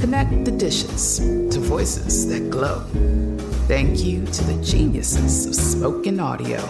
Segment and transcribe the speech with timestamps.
[0.00, 2.80] Connect the dishes to voices that glow.
[3.68, 6.66] Thank you to the geniuses of spoken audio.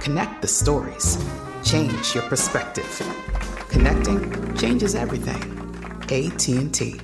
[0.00, 1.16] Connect the stories.
[1.62, 3.00] Change your perspective.
[3.68, 5.40] Connecting changes everything.
[6.10, 7.00] AT&T.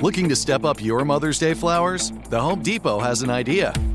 [0.00, 2.12] Looking to step up your Mother's Day flowers?
[2.30, 3.72] The Home Depot has an idea.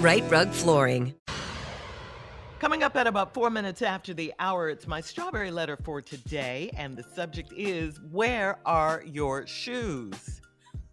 [0.00, 1.14] Rite Rug Flooring.
[2.60, 6.70] Coming up at about four minutes after the hour, it's my strawberry letter for today,
[6.76, 10.40] and the subject is Where are your shoes?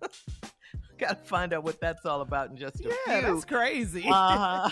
[0.97, 3.33] Gotta find out what that's all about in just a Yeah, few.
[3.33, 4.05] that's crazy.
[4.07, 4.69] Uh-huh.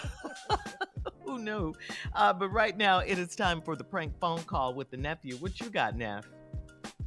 [1.25, 1.73] Who knew?
[2.13, 5.35] Uh, but right now, it is time for the prank phone call with the nephew.
[5.38, 6.25] What you got, Neff?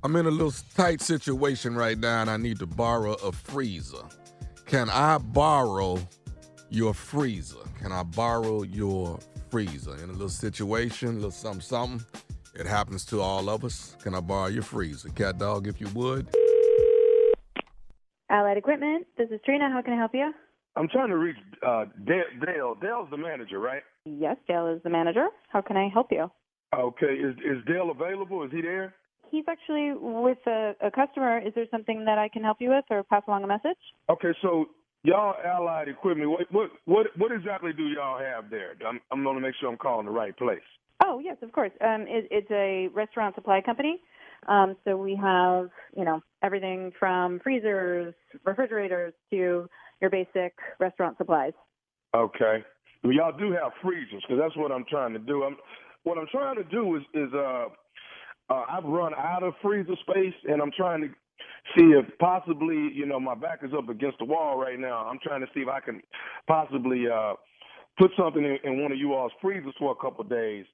[0.03, 4.03] I'm in a little tight situation right now and I need to borrow a freezer.
[4.67, 5.99] Can I borrow
[6.71, 7.65] your freezer?
[7.81, 9.19] Can I borrow your
[9.51, 9.97] freezer?
[10.03, 12.07] In a little situation, a little something, something.
[12.55, 13.97] It happens to all of us.
[14.03, 15.11] Can I borrow your freezer?
[15.11, 16.27] Cat dog, if you would.
[18.31, 19.07] Allied Equipment.
[19.17, 19.71] This is Trina.
[19.71, 20.33] How can I help you?
[20.75, 22.25] I'm trying to reach uh, Dale.
[22.45, 22.77] Dale.
[22.81, 23.83] Dale's the manager, right?
[24.05, 25.29] Yes, Dale is the manager.
[25.49, 26.31] How can I help you?
[26.75, 27.15] Okay.
[27.15, 28.43] Is is Dale available?
[28.43, 28.95] Is he there?
[29.31, 31.39] He's actually with a, a customer.
[31.39, 33.79] Is there something that I can help you with or pass along a message?
[34.11, 34.33] Okay.
[34.43, 34.67] So
[35.07, 36.31] y'all Allied Equipment.
[36.31, 38.75] What what what what exactly do y'all have there?
[38.87, 40.59] I'm I'm going to make sure I'm calling the right place.
[41.05, 41.73] Oh, yes, of course.
[41.81, 44.01] Um, it, it's a restaurant supply company.
[44.49, 48.15] Um, so we have, you know, everything from freezers,
[48.45, 49.69] refrigerators to
[50.01, 51.53] your basic restaurant supplies.
[52.15, 52.65] Okay.
[53.05, 55.45] Well, y'all do have freezers because that's what I'm trying to do.
[55.45, 55.57] I'm
[56.05, 57.67] what I'm trying to do is is uh,
[58.51, 61.09] uh I've run out of freezer space and I'm trying to
[61.77, 65.07] see if possibly you know my back is up against the wall right now.
[65.07, 66.01] I'm trying to see if I can
[66.47, 67.35] possibly uh
[67.99, 70.65] put something in, in one of you all's freezers for a couple of days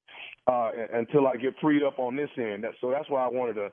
[0.46, 2.64] uh until I get freed up on this end.
[2.80, 3.68] So that's why I wanted to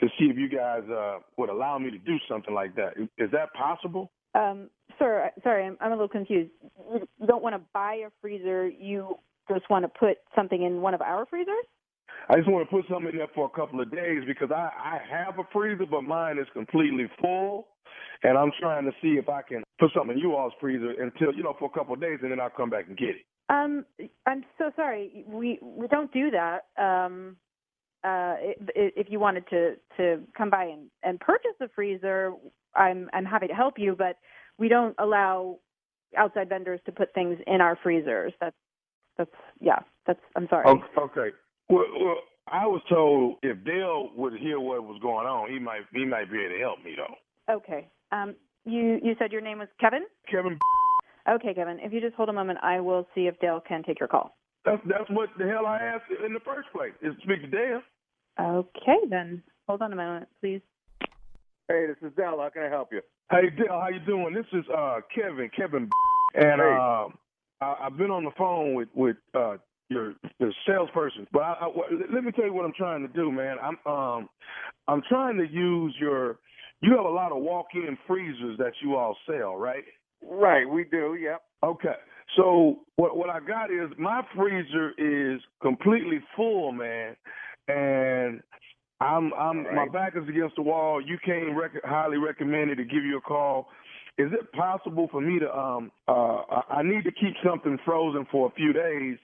[0.00, 2.94] to see if you guys uh would allow me to do something like that.
[3.18, 4.10] Is that possible?
[4.34, 6.50] Um, sir, sorry, I'm, I'm a little confused.
[6.90, 8.68] You don't want to buy a freezer.
[8.68, 9.16] You
[9.50, 11.66] just want to put something in one of our freezers?
[12.28, 14.70] I just want to put something in there for a couple of days because I,
[14.76, 17.68] I have a freezer, but mine is completely full.
[18.22, 21.34] And I'm trying to see if I can put something in you all's freezer until,
[21.34, 23.26] you know, for a couple of days and then I'll come back and get it.
[23.48, 23.84] Um,
[24.26, 25.24] I'm so sorry.
[25.26, 26.66] We we don't do that.
[26.78, 27.36] Um,
[28.04, 32.32] uh, i- i- if you wanted to to come by and, and purchase a freezer,
[32.74, 34.18] I'm I'm happy to help you, but
[34.58, 35.58] we don't allow
[36.16, 38.32] outside vendors to put things in our freezers.
[38.40, 38.56] That's
[39.18, 39.30] that's
[39.60, 39.80] yeah.
[40.06, 40.68] That's I'm sorry.
[40.96, 41.30] Okay.
[41.72, 41.90] Okay.
[41.92, 42.16] Well, well,
[42.48, 46.30] I was told if Dale would hear what was going on, he might he might
[46.30, 47.54] be able to help me though.
[47.54, 47.88] Okay.
[48.10, 48.34] Um,
[48.64, 50.04] you you said your name was Kevin.
[50.30, 50.58] Kevin,
[51.28, 51.78] Okay, Kevin.
[51.80, 54.36] If you just hold a moment, I will see if Dale can take your call.
[54.64, 56.92] that's that's what the hell I asked in the first place.
[57.02, 57.82] Is to speak to Dale.
[58.40, 60.60] Okay, then hold on a moment, please.
[61.68, 62.38] Hey, this is Dale.
[62.40, 63.00] How can I help you?
[63.30, 64.34] Hey Dale, how you doing?
[64.34, 65.48] This is uh, Kevin.
[65.56, 65.88] Kevin,
[66.34, 66.76] and Hey.
[66.78, 67.08] uh,
[67.60, 69.56] I, I've been on the phone with with uh,
[69.92, 71.26] your the salesperson.
[71.32, 71.68] But I, I,
[72.12, 73.56] let me tell you what I'm trying to do, man.
[73.62, 74.28] I'm um
[74.88, 76.38] I'm trying to use your.
[76.80, 79.84] You have a lot of walk-in freezers that you all sell, right?
[80.20, 81.16] Right, we do.
[81.20, 81.42] Yep.
[81.62, 81.94] Okay.
[82.36, 87.16] So what what I got is my freezer is completely full, man,
[87.68, 88.40] and
[89.00, 91.00] I'm I'm my back is against the wall.
[91.00, 93.68] You came rec- highly recommended to give you a call.
[94.18, 98.46] Is it possible for me to um uh I need to keep something frozen for
[98.48, 99.16] a few days.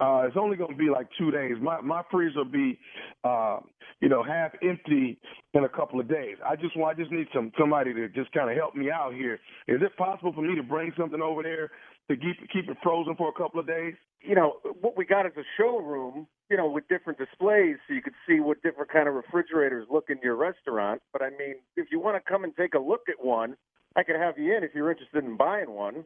[0.00, 1.56] Uh it's only going to be like 2 days.
[1.60, 2.78] My my freezer will be
[3.22, 3.58] uh
[4.00, 5.18] you know half empty
[5.52, 6.38] in a couple of days.
[6.44, 9.12] I just want I just need some somebody to just kind of help me out
[9.14, 9.34] here.
[9.68, 11.70] Is it possible for me to bring something over there
[12.08, 13.94] to keep keep it frozen for a couple of days?
[14.22, 16.26] You know what we got is a showroom.
[16.50, 20.06] You know, with different displays, so you could see what different kind of refrigerators look
[20.10, 21.00] in your restaurant.
[21.12, 23.54] But I mean, if you want to come and take a look at one,
[23.96, 26.04] I could have you in if you're interested in buying one.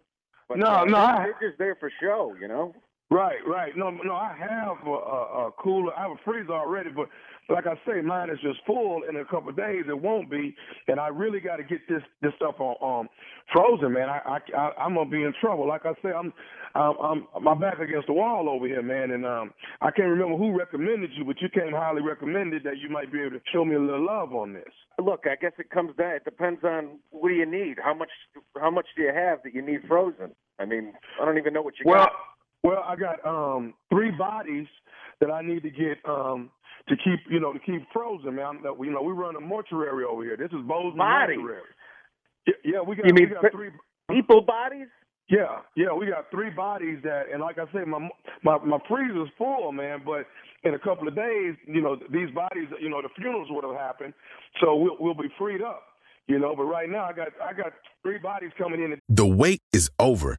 [0.49, 2.35] But, No, uh, no, they're, I- they're just there for show.
[2.41, 2.75] You know.
[3.15, 3.77] Right, right.
[3.77, 5.93] No, no, I have a, a, a cooler.
[5.97, 7.09] I have a freezer already, but
[7.49, 9.03] like I say, mine is just full.
[9.09, 10.53] In a couple of days, it won't be,
[10.89, 13.09] and I really got to get this this stuff on um
[13.53, 14.09] frozen, man.
[14.09, 15.69] I, I, I I'm gonna be in trouble.
[15.69, 16.33] Like I say, I'm,
[16.75, 20.37] I'm, I'm my back against the wall over here, man, and um I can't remember
[20.37, 23.65] who recommended you, but you came highly recommended that you might be able to show
[23.65, 24.75] me a little love on this.
[24.99, 26.17] Look, I guess it comes down.
[26.17, 27.77] It depends on what do you need.
[27.81, 28.11] How much?
[28.61, 30.33] How much do you have that you need frozen?
[30.59, 32.13] I mean, I don't even know what you Well, got.
[32.65, 34.67] Well, I got um three bodies
[35.21, 36.51] that I need to get um
[36.89, 38.61] to keep you know to keep frozen, man.
[38.65, 40.37] That we you know we run a mortuary over here.
[40.37, 41.37] This is Bozeman Bodies?
[41.39, 41.63] Mortuary.
[42.47, 43.71] Yeah, yeah, we got You mean we got three.
[44.11, 44.89] People bodies?
[45.31, 48.09] Yeah, yeah, we got three bodies that, and like I said, my
[48.43, 50.03] my my freezer's full, man.
[50.05, 50.27] But
[50.69, 53.77] in a couple of days, you know, these bodies, you know, the funerals would have
[53.77, 54.13] happened,
[54.61, 55.83] so we'll we'll be freed up,
[56.27, 56.55] you know.
[56.55, 57.73] But right now, I got I got
[58.03, 58.99] three bodies coming in.
[59.09, 60.39] The wait is over.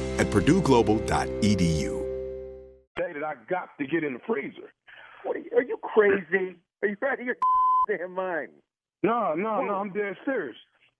[0.21, 2.05] at purdueglobal.edu.
[2.95, 4.69] Day that I got to get in the freezer.
[5.23, 6.55] What are you, are you crazy?
[6.83, 7.37] Are you out of your
[7.89, 8.49] damn mind?
[9.01, 9.73] No, no, no.
[9.73, 10.55] I'm dead serious.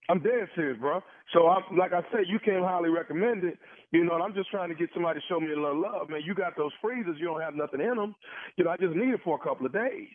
[0.08, 1.00] I'm dead serious, bro.
[1.32, 3.58] So I'm like I said, you came highly recommended.
[3.92, 6.10] You know, and I'm just trying to get somebody to show me a little love,
[6.10, 6.22] man.
[6.24, 8.16] You got those freezers, you don't have nothing in them.
[8.56, 10.08] You know, I just need it for a couple of days.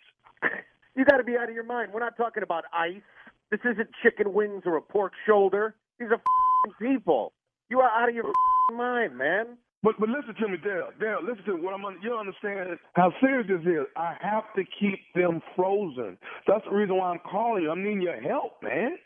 [0.97, 1.91] You got to be out of your mind.
[1.93, 3.03] We're not talking about ice.
[3.51, 5.75] This isn't chicken wings or a pork shoulder.
[5.99, 6.19] These are
[6.81, 7.33] people.
[7.69, 8.31] You are out of your
[8.73, 9.57] mind, man.
[9.83, 10.89] But but listen to me, Dale.
[10.99, 11.61] Dale, listen to me.
[11.61, 11.81] what I'm.
[12.01, 13.85] You don't understand how serious this is.
[13.95, 16.17] I have to keep them frozen.
[16.47, 17.71] That's the reason why I'm calling you.
[17.71, 18.97] I'm needing your help, man.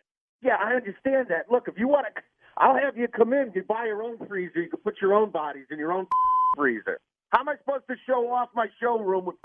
[0.42, 1.52] Yeah, I understand that.
[1.52, 2.22] Look, if you want to,
[2.58, 3.52] I'll have you come in.
[3.54, 4.62] You buy your own freezer.
[4.62, 6.08] You can put your own bodies in your own
[6.56, 7.00] freezer.
[7.30, 9.36] How am I supposed to show off my showroom with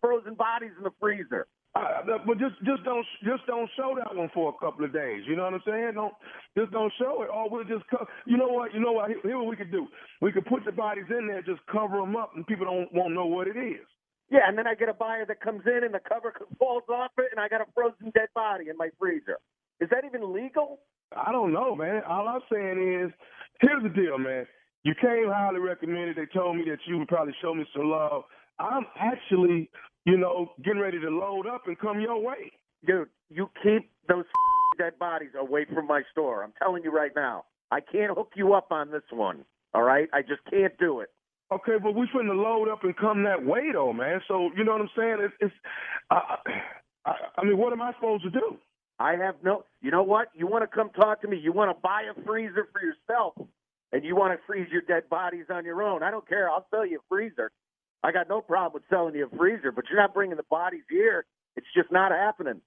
[0.00, 1.46] frozen bodies in the freezer?
[1.76, 5.22] Uh, but just just don't just don't show that one for a couple of days.
[5.28, 5.92] You know what I'm saying?
[5.94, 6.14] Don't
[6.56, 7.28] just don't show it.
[7.28, 9.70] Or we'll just co- you know what you know what here, here what we could
[9.70, 9.86] do.
[10.22, 13.12] We could put the bodies in there, just cover them up, and people don't won't
[13.12, 13.84] know what it is.
[14.30, 17.12] Yeah, and then I get a buyer that comes in and the cover falls off
[17.18, 19.38] it, and I got a frozen dead body in my freezer.
[19.80, 20.80] Is that even legal?
[21.14, 22.02] I don't know, man.
[22.08, 23.12] All I'm saying is,
[23.60, 24.46] here's the deal, man.
[24.82, 26.16] You came highly recommended.
[26.16, 28.24] They told me that you would probably show me some love.
[28.58, 29.70] I'm actually,
[30.06, 32.52] you know, getting ready to load up and come your way.
[32.86, 34.24] Dude, you keep those
[34.78, 36.44] dead bodies away from my store.
[36.44, 37.44] I'm telling you right now.
[37.72, 39.44] I can't hook you up on this one.
[39.74, 40.08] All right?
[40.14, 41.10] I just can't do it.
[41.52, 44.20] Okay, but we're finna load up and come that way, though, man.
[44.28, 45.16] So you know what I'm saying?
[45.20, 45.54] It's, it's
[46.10, 46.36] I,
[47.04, 48.56] I, I mean, what am I supposed to do?
[48.98, 49.64] I have no.
[49.80, 50.28] You know what?
[50.34, 51.38] You want to come talk to me?
[51.38, 53.34] You want to buy a freezer for yourself,
[53.92, 56.02] and you want to freeze your dead bodies on your own?
[56.02, 56.50] I don't care.
[56.50, 57.52] I'll sell you a freezer.
[58.02, 60.82] I got no problem with selling you a freezer, but you're not bringing the bodies
[60.88, 61.24] here.
[61.56, 62.60] It's just not happening.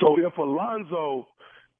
[0.00, 1.26] So if Alonzo,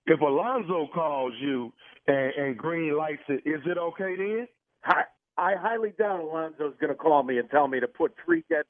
[0.07, 1.73] if Alonzo calls you
[2.07, 4.49] and, and green lights it, is it okay then?
[4.85, 5.03] I,
[5.37, 8.65] I highly doubt Alonzo's going to call me and tell me to put three dead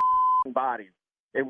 [0.52, 0.90] bodies
[1.34, 1.44] in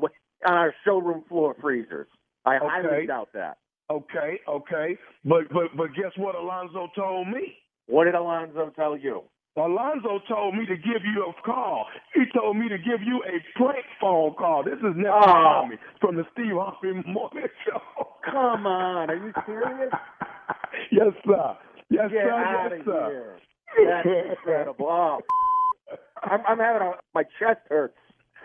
[0.45, 2.07] on our showroom floor freezers.
[2.45, 2.65] I Okay.
[2.67, 3.57] highly doubt that.
[3.89, 4.97] Okay, okay.
[5.23, 7.55] But but but guess what Alonzo told me?
[7.87, 9.23] What did Alonzo tell you?
[9.57, 11.85] Alonzo told me to give you a call.
[12.13, 14.63] He told me to give you a prank phone call.
[14.63, 15.67] This is Nephew Oh.
[15.99, 17.81] From the Steve Harvey Morning Show.
[18.23, 19.91] Come on, are you serious?
[20.91, 21.57] yes, sir.
[21.89, 22.31] Yes, Get sir.
[22.31, 23.37] out yes, of sir.
[23.77, 23.89] here.
[23.89, 24.87] That's incredible.
[24.89, 25.19] Oh,
[26.23, 27.97] I'm, I'm having a, my chest hurts.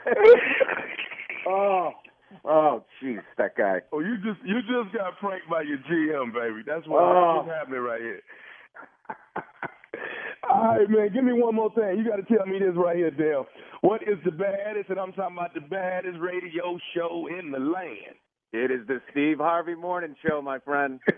[1.46, 1.90] oh,
[2.44, 3.80] oh, jeez, that guy.
[3.92, 6.62] Oh, you just you just got pranked by your GM, baby.
[6.66, 7.44] That's what Oh.
[7.46, 8.20] that's happening right here.
[10.50, 11.12] All right, man.
[11.12, 11.98] Give me one more thing.
[11.98, 13.46] You got to tell me this right here, Dale.
[13.80, 14.90] What is the baddest?
[14.90, 18.16] And I'm talking about the baddest radio show in the land.
[18.52, 21.00] It is the Steve Harvey Morning Show, my friend.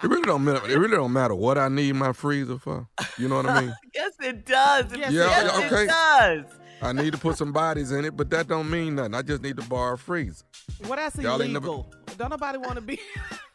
[0.00, 0.64] It really don't matter.
[0.70, 2.86] It really don't matter what I need my freezer for.
[3.18, 3.74] You know what I mean?
[3.94, 4.86] yes, it does.
[4.96, 5.84] Yes, yes, yeah, okay.
[5.84, 6.44] it does.
[6.80, 9.14] I need to put some bodies in it, but that don't mean nothing.
[9.14, 10.44] I just need to borrow a freezer.
[10.84, 11.82] Well, that's Y'all ain't never-
[12.16, 13.00] Don't nobody want to be.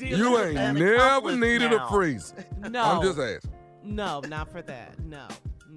[0.00, 2.34] You ain't never needed a freezer.
[2.70, 2.82] No.
[2.82, 3.52] I'm just asking.
[3.84, 4.98] No, not for that.
[5.00, 5.26] No.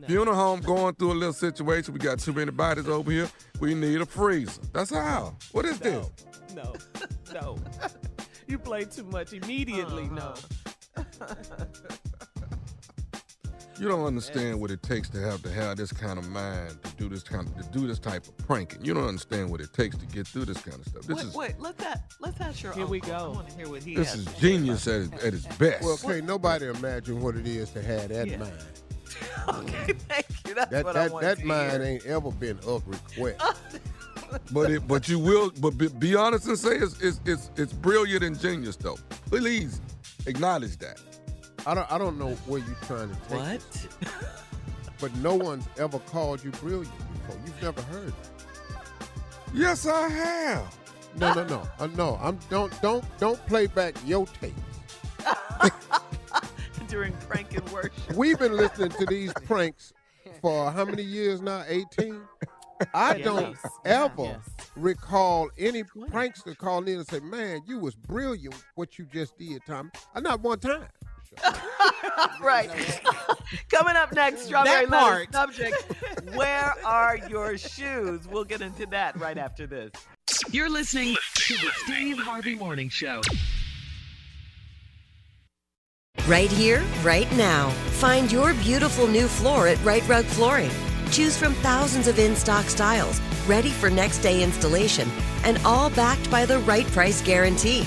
[0.08, 1.94] Funeral home going through a little situation.
[1.94, 3.30] We got too many bodies over here.
[3.60, 4.62] We need a freezer.
[4.74, 5.36] That's how.
[5.52, 6.10] What is this?
[6.56, 6.74] No.
[7.34, 7.58] No.
[8.48, 10.10] you play too much immediately.
[10.18, 10.36] Uh-huh.
[10.98, 11.06] No.
[13.82, 16.92] You don't understand what it takes to have to have this kind of mind to
[16.98, 18.86] do this kind of to do this type of pranking.
[18.86, 21.02] You don't understand what it takes to get through this kind of stuff.
[21.02, 23.12] This wait, is wait, let's ask, let's ask your Here we go.
[23.16, 25.84] I want to hear what he this has is genius at its, at its best.
[25.84, 28.38] Well, can't nobody imagine what it is to have that Yeah.
[28.38, 28.54] mind.
[29.50, 30.54] Okay, thank you.
[30.54, 31.82] That's That what I that want that to mind hear.
[31.82, 33.42] ain't ever been up request.
[34.54, 37.74] But it, but you will, but be, be honest and say it's, it's it's it's
[37.74, 38.98] brilliant and genius though.
[39.26, 39.82] Please
[40.28, 41.02] acknowledge that.
[41.66, 43.72] I don't I don't know where you're trying to take What?
[43.72, 43.88] this,
[45.00, 47.40] but no one's ever called you brilliant before.
[47.46, 48.14] You've never heard it.
[49.54, 50.78] Yes, I have.
[51.18, 51.64] No, no, no.
[51.80, 54.54] Uh, no, I'm don't don't don't play back your tape.
[56.88, 57.94] During prank and worship.
[58.16, 59.94] We've been listening to these pranks
[60.42, 61.64] for how many years now?
[61.68, 62.20] 18?
[62.94, 63.66] I At don't least.
[63.86, 64.50] ever Yes.
[64.76, 69.62] recall any prankster calling in and say, man, you was brilliant what you just did,
[69.68, 69.92] Tommy.
[70.16, 70.88] Uh, not one time.
[72.42, 72.70] right.
[73.72, 75.34] Coming up next, strawberry That letter part.
[75.34, 76.36] subject.
[76.36, 78.28] Where are your shoes?
[78.28, 79.92] We'll get into that right after this.
[80.52, 83.22] You're listening to the Steve Harvey Morning Show.
[86.28, 87.70] Right here, right now.
[88.00, 90.72] Find your beautiful new floor at Rite Rug Flooring.
[91.12, 95.10] Choose from thousands of in stock styles, ready for next day installation,
[95.44, 97.86] and all backed by the right price guarantee.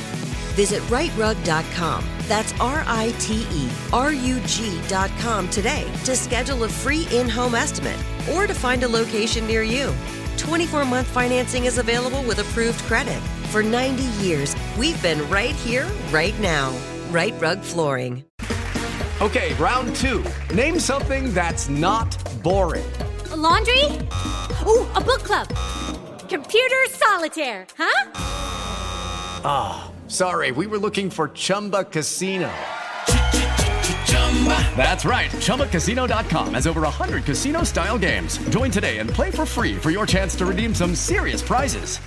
[0.54, 2.04] Visit riterug.com.
[2.28, 7.54] That's R I T E R U G.com today to schedule a free in home
[7.54, 7.99] estimate
[8.32, 9.92] or to find a location near you.
[10.37, 13.20] 24 month financing is available with approved credit.
[13.50, 16.76] For 90 years, we've been right here, right now.
[17.11, 18.25] Rite Rug Flooring.
[19.20, 20.25] Okay, round two.
[20.52, 22.84] Name something that's not boring.
[23.30, 23.84] A laundry?
[24.66, 25.49] Ooh, a book club.
[26.28, 28.11] Computer solitaire, huh?
[29.46, 32.52] Ah, oh, sorry, we were looking for Chumba Casino.
[34.76, 35.30] That's right.
[35.30, 38.37] ChumbaCasino.com has over 100 casino style games.
[38.50, 41.99] Join today and play for free for your chance to redeem some serious prizes.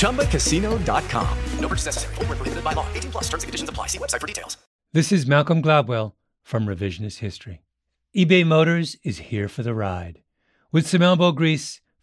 [0.00, 1.38] ChumbaCasino.com.
[1.60, 2.14] No purchase necessary.
[2.14, 2.86] Full prohibited by law.
[2.94, 3.88] 18 plus terms and conditions apply.
[3.88, 4.56] See website for details.
[4.92, 7.60] This is Malcolm Gladwell from Revisionist History.
[8.16, 10.22] eBay Motors is here for the ride.
[10.72, 11.80] With some elbow grease,